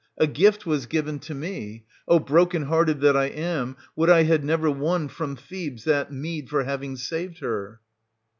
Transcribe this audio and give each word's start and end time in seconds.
A 0.17 0.25
gift 0.25 0.65
was 0.65 0.87
given 0.87 1.19
to 1.19 1.35
me— 1.35 1.85
O, 2.07 2.17
broken 2.17 2.63
hearted 2.63 3.01
that 3.01 3.15
I 3.15 3.25
am, 3.25 3.77
would 3.95 4.09
I 4.09 4.23
had 4.23 4.43
never 4.43 4.71
won 4.71 5.07
from 5.07 5.35
540 5.35 5.39
Thebes 5.47 5.83
that 5.83 6.11
meed 6.11 6.49
for 6.49 6.63
having 6.63 6.95
served 6.97 7.37
her 7.37 7.79